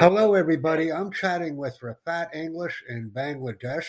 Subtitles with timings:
[0.00, 0.90] Hello, everybody.
[0.92, 3.86] I'm chatting with Rafat English in Bangladesh.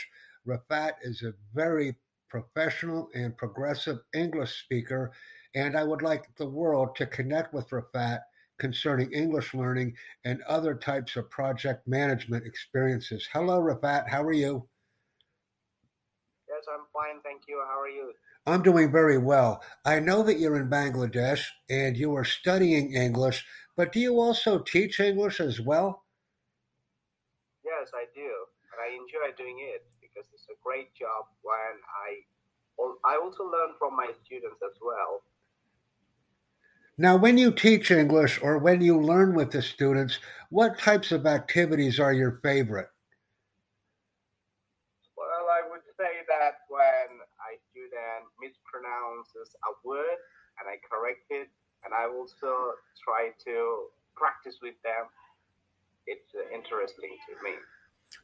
[0.47, 1.95] Rafat is a very
[2.29, 5.11] professional and progressive English speaker,
[5.55, 8.19] and I would like the world to connect with Rafat
[8.59, 13.27] concerning English learning and other types of project management experiences.
[13.33, 14.07] Hello, Rafat.
[14.07, 14.67] How are you?
[16.63, 17.21] Yes, I'm fine.
[17.23, 17.61] Thank you.
[17.67, 18.13] How are you?
[18.45, 19.61] I'm doing very well.
[19.85, 23.45] I know that you're in Bangladesh and you are studying English,
[23.75, 26.03] but do you also teach English as well?
[27.65, 28.29] Yes, I do.
[28.71, 32.21] And I enjoy doing it because it's a great job when I
[33.05, 35.23] I also learn from my students as well.
[36.97, 41.25] Now, when you teach English or when you learn with the students, what types of
[41.25, 42.89] activities are your favorite?
[45.63, 50.19] I would say that when a student mispronounces a word
[50.59, 51.47] and I correct it,
[51.85, 55.07] and I also try to practice with them,
[56.05, 57.55] it's uh, interesting to me.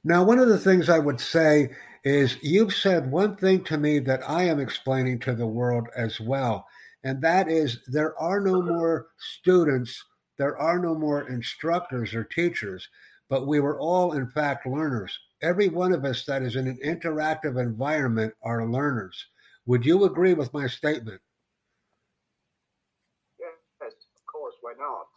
[0.03, 1.71] Now, one of the things I would say
[2.03, 6.19] is you've said one thing to me that I am explaining to the world as
[6.19, 6.67] well,
[7.03, 10.03] and that is there are no more students,
[10.37, 12.87] there are no more instructors or teachers,
[13.29, 15.17] but we were all, in fact, learners.
[15.41, 19.27] Every one of us that is in an interactive environment are learners.
[19.65, 21.21] Would you agree with my statement?
[23.39, 23.51] Yes,
[23.81, 24.55] of course.
[24.61, 25.07] Why not?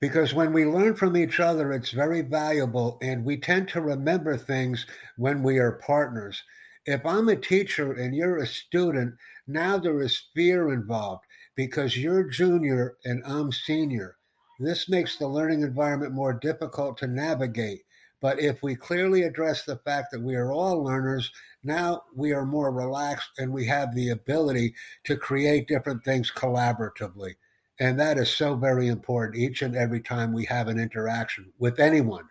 [0.00, 4.36] Because when we learn from each other, it's very valuable, and we tend to remember
[4.36, 6.42] things when we are partners.
[6.86, 9.14] If I'm a teacher and you're a student,
[9.46, 14.16] now there is fear involved because you're junior and I'm senior.
[14.60, 17.82] This makes the learning environment more difficult to navigate.
[18.20, 21.30] But if we clearly address the fact that we are all learners,
[21.62, 27.34] now we are more relaxed and we have the ability to create different things collaboratively.
[27.80, 31.78] And that is so very important each and every time we have an interaction with
[31.78, 32.28] anyone.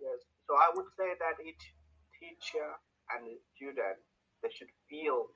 [0.00, 0.22] Yes.
[0.46, 1.74] So I would say that each
[2.20, 2.70] teacher
[3.10, 3.98] and student
[4.42, 5.26] they should feel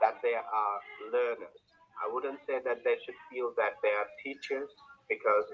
[0.00, 0.78] that they are
[1.10, 1.58] learners.
[1.98, 4.70] I wouldn't say that they should feel that they are teachers
[5.08, 5.44] because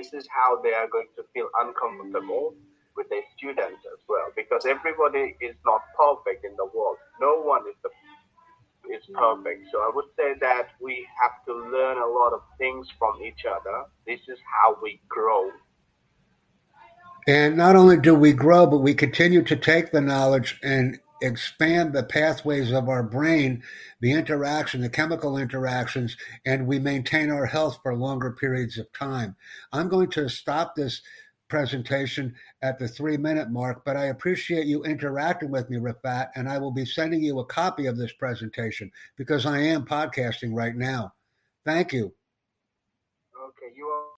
[0.00, 2.54] this is how they are going to feel uncomfortable
[2.96, 6.96] with their students as well because everybody is not perfect in the world.
[7.20, 7.90] No one is the
[8.94, 9.66] is perfect.
[9.70, 13.44] So i would say that we have to learn a lot of things from each
[13.44, 13.84] other.
[14.06, 15.50] This is how we grow.
[17.28, 21.92] And not only do we grow but we continue to take the knowledge and expand
[21.92, 23.62] the pathways of our brain,
[24.00, 26.16] the interaction, the chemical interactions,
[26.46, 29.36] and we maintain our health for longer periods of time.
[29.72, 31.02] I'm going to stop this
[31.48, 36.48] presentation at the three minute mark, but I appreciate you interacting with me, Rafat, and
[36.48, 40.76] I will be sending you a copy of this presentation because I am podcasting right
[40.76, 41.12] now.
[41.64, 42.14] Thank you.
[43.36, 44.06] Okay, you are.